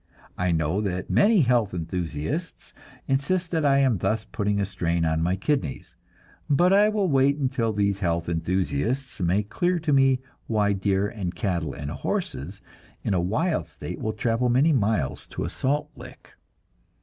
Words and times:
I 0.35 0.51
know 0.51 0.81
that 0.81 1.11
many 1.11 1.41
health 1.41 1.75
enthusiasts 1.75 2.73
insist 3.07 3.51
that 3.51 3.63
I 3.63 3.77
am 3.77 3.99
thus 3.99 4.25
putting 4.25 4.59
a 4.59 4.65
strain 4.65 5.05
on 5.05 5.21
my 5.21 5.35
kidneys, 5.35 5.95
but 6.49 6.73
I 6.73 6.89
will 6.89 7.07
wait 7.07 7.37
until 7.37 7.71
these 7.71 7.99
health 7.99 8.27
enthusiasts 8.27 9.21
make 9.21 9.51
clear 9.51 9.77
to 9.77 9.93
me 9.93 10.19
why 10.47 10.73
deer 10.73 11.07
and 11.07 11.35
cattle 11.35 11.75
and 11.75 11.91
horses 11.91 12.61
in 13.03 13.13
a 13.13 13.21
wild 13.21 13.67
state 13.67 13.99
will 13.99 14.13
travel 14.13 14.49
many 14.49 14.73
miles 14.73 15.27
to 15.27 15.43
a 15.43 15.49
salt 15.51 15.91
lick. 15.95 16.31